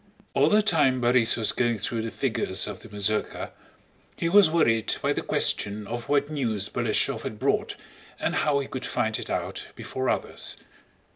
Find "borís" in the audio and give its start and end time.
0.99-1.37